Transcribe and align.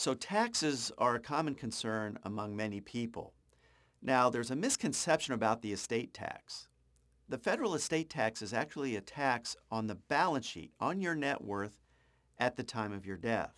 So 0.00 0.14
taxes 0.14 0.90
are 0.96 1.16
a 1.16 1.20
common 1.20 1.54
concern 1.54 2.18
among 2.22 2.56
many 2.56 2.80
people. 2.80 3.34
Now, 4.00 4.30
there's 4.30 4.50
a 4.50 4.56
misconception 4.56 5.34
about 5.34 5.60
the 5.60 5.74
estate 5.74 6.14
tax. 6.14 6.68
The 7.28 7.36
federal 7.36 7.74
estate 7.74 8.08
tax 8.08 8.40
is 8.40 8.54
actually 8.54 8.96
a 8.96 9.02
tax 9.02 9.58
on 9.70 9.88
the 9.88 9.96
balance 9.96 10.46
sheet, 10.46 10.72
on 10.80 11.02
your 11.02 11.14
net 11.14 11.44
worth 11.44 11.82
at 12.38 12.56
the 12.56 12.62
time 12.62 12.94
of 12.94 13.04
your 13.04 13.18
death. 13.18 13.52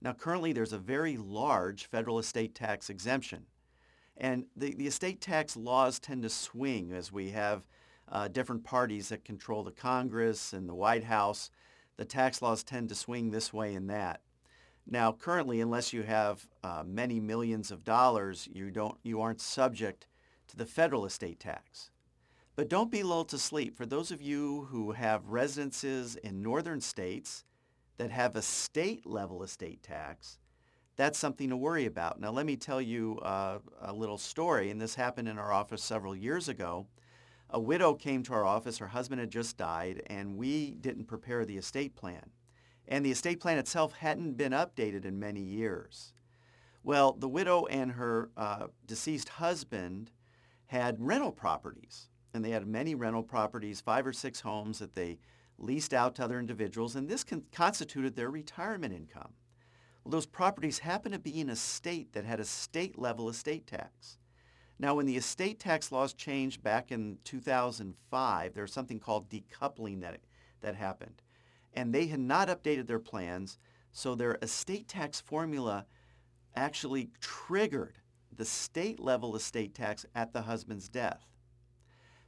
Now, 0.00 0.14
currently 0.14 0.54
there's 0.54 0.72
a 0.72 0.78
very 0.78 1.18
large 1.18 1.84
federal 1.84 2.18
estate 2.18 2.54
tax 2.54 2.88
exemption. 2.88 3.44
And 4.16 4.46
the, 4.56 4.74
the 4.74 4.86
estate 4.86 5.20
tax 5.20 5.54
laws 5.54 5.98
tend 5.98 6.22
to 6.22 6.30
swing 6.30 6.92
as 6.92 7.12
we 7.12 7.32
have 7.32 7.66
uh, 8.10 8.28
different 8.28 8.64
parties 8.64 9.10
that 9.10 9.22
control 9.22 9.62
the 9.64 9.70
Congress 9.72 10.54
and 10.54 10.66
the 10.66 10.74
White 10.74 11.04
House. 11.04 11.50
The 11.98 12.06
tax 12.06 12.40
laws 12.40 12.64
tend 12.64 12.88
to 12.88 12.94
swing 12.94 13.32
this 13.32 13.52
way 13.52 13.74
and 13.74 13.90
that. 13.90 14.22
Now, 14.90 15.12
currently, 15.12 15.60
unless 15.60 15.92
you 15.92 16.02
have 16.02 16.46
uh, 16.64 16.82
many 16.86 17.20
millions 17.20 17.70
of 17.70 17.84
dollars, 17.84 18.48
you, 18.50 18.70
don't, 18.70 18.96
you 19.02 19.20
aren't 19.20 19.42
subject 19.42 20.06
to 20.48 20.56
the 20.56 20.64
federal 20.64 21.04
estate 21.04 21.40
tax. 21.40 21.90
But 22.56 22.70
don't 22.70 22.90
be 22.90 23.02
lulled 23.02 23.28
to 23.28 23.38
sleep. 23.38 23.76
For 23.76 23.84
those 23.84 24.10
of 24.10 24.22
you 24.22 24.66
who 24.70 24.92
have 24.92 25.28
residences 25.28 26.16
in 26.16 26.42
northern 26.42 26.80
states 26.80 27.44
that 27.98 28.10
have 28.10 28.34
a 28.34 28.42
state 28.42 29.04
level 29.04 29.42
estate 29.42 29.82
tax, 29.82 30.38
that's 30.96 31.18
something 31.18 31.50
to 31.50 31.56
worry 31.56 31.84
about. 31.84 32.18
Now, 32.18 32.30
let 32.30 32.46
me 32.46 32.56
tell 32.56 32.80
you 32.80 33.18
uh, 33.18 33.58
a 33.82 33.92
little 33.92 34.18
story, 34.18 34.70
and 34.70 34.80
this 34.80 34.94
happened 34.94 35.28
in 35.28 35.38
our 35.38 35.52
office 35.52 35.84
several 35.84 36.16
years 36.16 36.48
ago. 36.48 36.86
A 37.50 37.60
widow 37.60 37.92
came 37.94 38.22
to 38.24 38.32
our 38.32 38.44
office. 38.44 38.78
Her 38.78 38.88
husband 38.88 39.20
had 39.20 39.30
just 39.30 39.58
died, 39.58 40.02
and 40.06 40.36
we 40.36 40.72
didn't 40.72 41.04
prepare 41.04 41.44
the 41.44 41.58
estate 41.58 41.94
plan. 41.94 42.30
And 42.88 43.04
the 43.04 43.10
estate 43.10 43.40
plan 43.40 43.58
itself 43.58 43.92
hadn't 43.92 44.38
been 44.38 44.52
updated 44.52 45.04
in 45.04 45.20
many 45.20 45.42
years. 45.42 46.14
Well, 46.82 47.12
the 47.12 47.28
widow 47.28 47.66
and 47.66 47.92
her 47.92 48.30
uh, 48.36 48.68
deceased 48.86 49.28
husband 49.28 50.10
had 50.66 50.96
rental 50.98 51.32
properties, 51.32 52.08
and 52.32 52.42
they 52.42 52.50
had 52.50 52.66
many 52.66 52.94
rental 52.94 53.22
properties, 53.22 53.82
five 53.82 54.06
or 54.06 54.12
six 54.14 54.40
homes 54.40 54.78
that 54.78 54.94
they 54.94 55.18
leased 55.58 55.92
out 55.92 56.14
to 56.14 56.24
other 56.24 56.38
individuals, 56.38 56.96
and 56.96 57.08
this 57.08 57.24
con- 57.24 57.44
constituted 57.52 58.16
their 58.16 58.30
retirement 58.30 58.94
income. 58.94 59.34
Well, 60.02 60.12
those 60.12 60.26
properties 60.26 60.78
happened 60.78 61.12
to 61.12 61.18
be 61.18 61.40
in 61.40 61.50
a 61.50 61.56
state 61.56 62.12
that 62.14 62.24
had 62.24 62.40
a 62.40 62.44
state 62.44 62.98
level 62.98 63.28
estate 63.28 63.66
tax. 63.66 64.16
Now, 64.78 64.94
when 64.94 65.06
the 65.06 65.16
estate 65.16 65.58
tax 65.58 65.90
laws 65.90 66.14
changed 66.14 66.62
back 66.62 66.92
in 66.92 67.18
2005, 67.24 68.54
there 68.54 68.62
was 68.62 68.72
something 68.72 69.00
called 69.00 69.28
decoupling 69.28 70.00
that, 70.00 70.20
that 70.60 70.76
happened. 70.76 71.20
And 71.74 71.94
they 71.94 72.06
had 72.06 72.20
not 72.20 72.48
updated 72.48 72.86
their 72.86 72.98
plans, 72.98 73.58
so 73.92 74.14
their 74.14 74.38
estate 74.42 74.88
tax 74.88 75.20
formula 75.20 75.86
actually 76.54 77.10
triggered 77.20 77.98
the 78.34 78.44
state 78.44 79.00
level 79.00 79.36
estate 79.36 79.74
tax 79.74 80.06
at 80.14 80.32
the 80.32 80.42
husband's 80.42 80.88
death. 80.88 81.26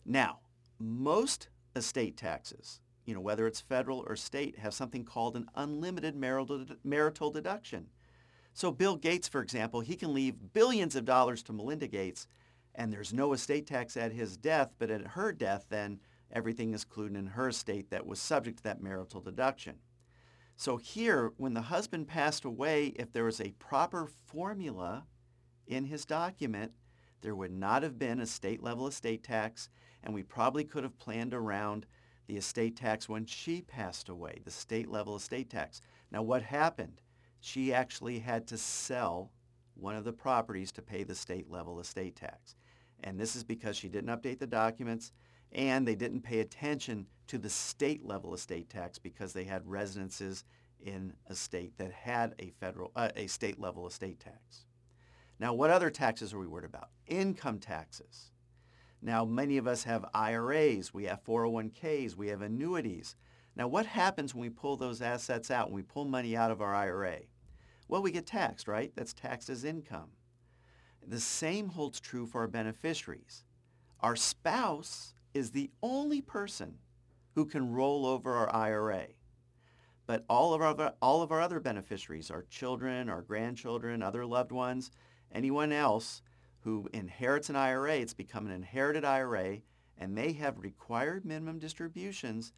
Now, 0.04 0.40
most 0.78 1.48
estate 1.76 2.16
taxes, 2.16 2.80
you 3.04 3.14
know, 3.14 3.20
whether 3.20 3.46
it's 3.46 3.60
federal 3.60 4.04
or 4.06 4.16
state, 4.16 4.58
have 4.58 4.74
something 4.74 5.04
called 5.04 5.36
an 5.36 5.46
unlimited 5.54 6.16
marital, 6.16 6.66
marital 6.84 7.30
deduction. 7.30 7.86
So 8.52 8.72
Bill 8.72 8.96
Gates, 8.96 9.28
for 9.28 9.40
example, 9.40 9.80
he 9.80 9.96
can 9.96 10.12
leave 10.12 10.52
billions 10.52 10.96
of 10.96 11.04
dollars 11.04 11.42
to 11.44 11.52
Melinda 11.52 11.86
Gates, 11.86 12.26
and 12.74 12.92
there's 12.92 13.12
no 13.12 13.32
estate 13.32 13.66
tax 13.66 13.96
at 13.96 14.12
his 14.12 14.36
death, 14.36 14.74
but 14.78 14.90
at 14.90 15.08
her 15.08 15.32
death, 15.32 15.66
then 15.68 16.00
everything 16.32 16.72
is 16.74 16.84
included 16.84 17.16
in 17.18 17.26
her 17.26 17.48
estate 17.48 17.90
that 17.90 18.06
was 18.06 18.20
subject 18.20 18.58
to 18.58 18.62
that 18.64 18.82
marital 18.82 19.20
deduction. 19.20 19.76
So 20.56 20.76
here, 20.76 21.32
when 21.36 21.54
the 21.54 21.62
husband 21.62 22.06
passed 22.06 22.44
away, 22.44 22.88
if 22.96 23.12
there 23.12 23.24
was 23.24 23.40
a 23.40 23.52
proper 23.52 24.06
formula 24.26 25.06
in 25.66 25.86
his 25.86 26.04
document, 26.04 26.72
there 27.22 27.34
would 27.34 27.52
not 27.52 27.82
have 27.82 27.98
been 27.98 28.20
a 28.20 28.26
state 28.26 28.62
level 28.62 28.86
estate 28.86 29.22
tax, 29.22 29.68
and 30.02 30.12
we 30.12 30.22
probably 30.22 30.64
could 30.64 30.84
have 30.84 30.98
planned 30.98 31.34
around 31.34 31.86
the 32.26 32.36
estate 32.36 32.76
tax 32.76 33.08
when 33.08 33.24
she 33.26 33.60
passed 33.62 34.08
away, 34.08 34.40
the 34.44 34.50
state 34.50 34.88
level 34.88 35.16
estate 35.16 35.50
tax. 35.50 35.80
Now 36.10 36.22
what 36.22 36.42
happened? 36.42 37.00
She 37.40 37.72
actually 37.72 38.18
had 38.18 38.46
to 38.48 38.58
sell 38.58 39.32
one 39.74 39.96
of 39.96 40.04
the 40.04 40.12
properties 40.12 40.70
to 40.72 40.82
pay 40.82 41.04
the 41.04 41.14
state 41.14 41.50
level 41.50 41.80
estate 41.80 42.16
tax. 42.16 42.54
And 43.02 43.18
this 43.18 43.34
is 43.34 43.44
because 43.44 43.76
she 43.76 43.88
didn't 43.88 44.10
update 44.10 44.38
the 44.38 44.46
documents 44.46 45.12
and 45.52 45.86
they 45.86 45.94
didn't 45.94 46.22
pay 46.22 46.40
attention 46.40 47.06
to 47.26 47.38
the 47.38 47.50
state 47.50 48.04
level 48.04 48.34
estate 48.34 48.68
tax 48.68 48.98
because 48.98 49.32
they 49.32 49.44
had 49.44 49.66
residences 49.66 50.44
in 50.80 51.12
a 51.28 51.34
state 51.34 51.76
that 51.78 51.92
had 51.92 52.34
a 52.38 52.50
federal 52.60 52.90
uh, 52.96 53.10
a 53.16 53.26
state 53.26 53.60
level 53.60 53.86
estate 53.86 54.18
tax. 54.20 54.64
Now, 55.38 55.54
what 55.54 55.70
other 55.70 55.90
taxes 55.90 56.34
are 56.34 56.38
we 56.38 56.46
worried 56.46 56.66
about? 56.66 56.90
Income 57.06 57.60
taxes. 57.60 58.30
Now, 59.02 59.24
many 59.24 59.56
of 59.56 59.66
us 59.66 59.84
have 59.84 60.04
IRAs, 60.12 60.92
we 60.92 61.04
have 61.04 61.24
401ks, 61.24 62.14
we 62.14 62.28
have 62.28 62.42
annuities. 62.42 63.16
Now, 63.56 63.66
what 63.66 63.86
happens 63.86 64.34
when 64.34 64.42
we 64.42 64.50
pull 64.50 64.76
those 64.76 65.00
assets 65.00 65.50
out, 65.50 65.68
when 65.68 65.76
we 65.76 65.82
pull 65.82 66.04
money 66.04 66.36
out 66.36 66.50
of 66.50 66.60
our 66.60 66.74
IRA? 66.74 67.20
Well, 67.88 68.02
we 68.02 68.12
get 68.12 68.26
taxed, 68.26 68.68
right? 68.68 68.92
That's 68.94 69.14
taxed 69.14 69.48
as 69.48 69.64
income. 69.64 70.10
The 71.06 71.18
same 71.20 71.70
holds 71.70 71.98
true 71.98 72.26
for 72.26 72.42
our 72.42 72.46
beneficiaries. 72.46 73.44
Our 74.00 74.16
spouse 74.16 75.14
is 75.34 75.50
the 75.50 75.70
only 75.82 76.20
person 76.20 76.78
who 77.34 77.44
can 77.44 77.72
roll 77.72 78.06
over 78.06 78.32
our 78.34 78.54
IRA. 78.54 79.06
But 80.06 80.24
all 80.28 80.52
of 80.54 80.60
our, 80.60 80.94
all 81.00 81.22
of 81.22 81.30
our 81.30 81.40
other 81.40 81.60
beneficiaries, 81.60 82.30
our 82.30 82.42
children, 82.50 83.08
our 83.08 83.22
grandchildren, 83.22 84.02
other 84.02 84.26
loved 84.26 84.50
ones, 84.50 84.90
anyone 85.32 85.72
else 85.72 86.22
who 86.60 86.88
inherits 86.92 87.48
an 87.48 87.56
IRA, 87.56 87.96
it's 87.96 88.14
become 88.14 88.46
an 88.46 88.52
inherited 88.52 89.04
IRA, 89.04 89.58
and 89.96 90.16
they 90.16 90.32
have 90.32 90.58
required 90.58 91.24
minimum 91.24 91.58
distributions 91.58 92.52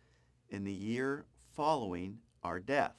in 0.48 0.64
the 0.64 0.72
year 0.72 1.26
following 1.54 2.18
our 2.42 2.58
death. 2.58 2.96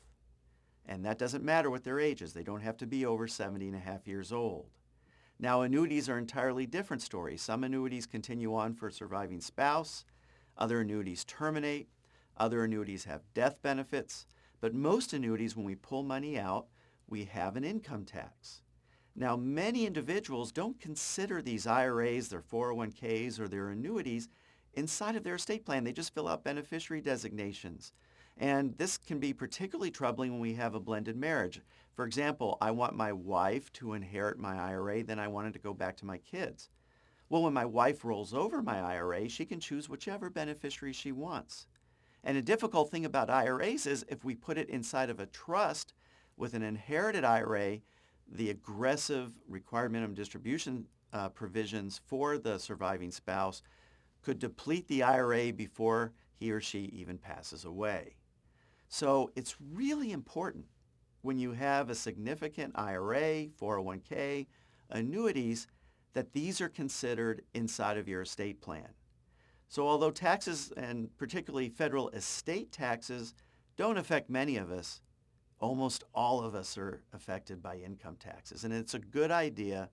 And 0.85 1.05
that 1.05 1.17
doesn't 1.17 1.43
matter 1.43 1.69
what 1.69 1.83
their 1.83 1.99
age 1.99 2.21
is. 2.21 2.33
They 2.33 2.43
don't 2.43 2.61
have 2.61 2.77
to 2.77 2.87
be 2.87 3.05
over 3.05 3.27
70 3.27 3.67
and 3.67 3.75
a 3.75 3.79
half 3.79 4.07
years 4.07 4.31
old. 4.31 4.69
Now, 5.43 5.63
annuities 5.63 6.07
are 6.07 6.17
entirely 6.17 6.65
different 6.65 7.01
stories. 7.01 7.41
Some 7.41 7.65
annuities 7.65 8.05
continue 8.05 8.55
on 8.55 8.73
for 8.73 8.87
a 8.87 8.93
surviving 8.93 9.41
spouse. 9.41 10.05
Other 10.57 10.79
annuities 10.79 11.25
terminate. 11.25 11.89
Other 12.37 12.63
annuities 12.63 13.03
have 13.03 13.23
death 13.33 13.61
benefits. 13.61 14.25
But 14.61 14.73
most 14.73 15.11
annuities, 15.11 15.57
when 15.57 15.65
we 15.65 15.75
pull 15.75 16.01
money 16.01 16.39
out, 16.39 16.67
we 17.09 17.25
have 17.25 17.57
an 17.57 17.65
income 17.65 18.05
tax. 18.05 18.61
Now, 19.17 19.35
many 19.35 19.85
individuals 19.85 20.53
don't 20.53 20.79
consider 20.79 21.41
these 21.41 21.67
IRAs, 21.67 22.29
their 22.29 22.41
401ks, 22.41 23.37
or 23.37 23.49
their 23.49 23.67
annuities 23.67 24.29
inside 24.75 25.17
of 25.17 25.25
their 25.25 25.35
estate 25.35 25.65
plan. 25.65 25.83
They 25.83 25.91
just 25.91 26.13
fill 26.13 26.29
out 26.29 26.45
beneficiary 26.45 27.01
designations. 27.01 27.91
And 28.37 28.77
this 28.77 28.97
can 28.97 29.19
be 29.19 29.33
particularly 29.33 29.91
troubling 29.91 30.31
when 30.31 30.39
we 30.39 30.53
have 30.53 30.73
a 30.73 30.79
blended 30.79 31.17
marriage. 31.17 31.61
For 31.93 32.05
example, 32.05 32.57
I 32.59 32.71
want 32.71 32.95
my 32.95 33.13
wife 33.13 33.71
to 33.73 33.93
inherit 33.93 34.39
my 34.39 34.57
IRA, 34.57 35.03
then 35.03 35.19
I 35.19 35.27
wanted 35.27 35.53
to 35.53 35.59
go 35.59 35.73
back 35.73 35.95
to 35.97 36.05
my 36.05 36.17
kids. 36.17 36.69
Well, 37.29 37.43
when 37.43 37.53
my 37.53 37.65
wife 37.65 38.03
rolls 38.03 38.33
over 38.33 38.61
my 38.61 38.79
IRA, 38.79 39.29
she 39.29 39.45
can 39.45 39.59
choose 39.59 39.89
whichever 39.89 40.29
beneficiary 40.29 40.93
she 40.93 41.11
wants. 41.11 41.67
And 42.23 42.37
a 42.37 42.41
difficult 42.41 42.89
thing 42.89 43.05
about 43.05 43.29
IRAs 43.29 43.85
is 43.85 44.05
if 44.07 44.23
we 44.23 44.33
put 44.33 44.57
it 44.57 44.69
inside 44.69 45.09
of 45.09 45.19
a 45.19 45.25
trust 45.27 45.93
with 46.37 46.53
an 46.53 46.63
inherited 46.63 47.23
IRA, 47.23 47.79
the 48.27 48.49
aggressive 48.49 49.33
required 49.47 49.91
minimum 49.91 50.15
distribution 50.15 50.87
uh, 51.11 51.29
provisions 51.29 52.01
for 52.05 52.37
the 52.37 52.57
surviving 52.57 53.11
spouse 53.11 53.61
could 54.21 54.39
deplete 54.39 54.87
the 54.87 55.03
IRA 55.03 55.51
before 55.51 56.13
he 56.33 56.51
or 56.51 56.61
she 56.61 56.85
even 56.85 57.17
passes 57.17 57.65
away. 57.65 58.15
So 58.87 59.31
it's 59.35 59.57
really 59.59 60.11
important 60.11 60.65
when 61.23 61.39
you 61.39 61.53
have 61.53 61.89
a 61.89 61.95
significant 61.95 62.73
IRA, 62.75 63.47
401k, 63.59 64.45
annuities, 64.89 65.67
that 66.13 66.33
these 66.33 66.61
are 66.61 66.69
considered 66.69 67.41
inside 67.55 67.97
of 67.97 68.07
your 68.07 68.21
estate 68.21 68.61
plan. 68.61 68.89
So 69.67 69.87
although 69.87 70.11
taxes, 70.11 70.71
and 70.77 71.09
particularly 71.17 71.69
federal 71.69 72.09
estate 72.09 72.71
taxes, 72.71 73.33
don't 73.75 73.97
affect 73.97 74.29
many 74.29 74.57
of 74.57 74.69
us, 74.69 75.01
almost 75.59 76.03
all 76.13 76.41
of 76.41 76.53
us 76.53 76.77
are 76.77 77.01
affected 77.13 77.63
by 77.63 77.77
income 77.77 78.17
taxes. 78.19 78.65
And 78.65 78.73
it's 78.73 78.93
a 78.93 78.99
good 78.99 79.31
idea 79.31 79.89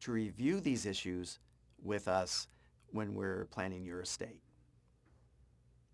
to 0.00 0.12
review 0.12 0.60
these 0.60 0.84
issues 0.84 1.38
with 1.82 2.08
us 2.08 2.48
when 2.88 3.14
we're 3.14 3.46
planning 3.46 3.84
your 3.84 4.00
estate. 4.00 4.40